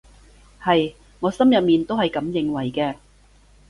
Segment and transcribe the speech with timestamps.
[0.59, 2.95] 係，我心入面都係噉認為嘅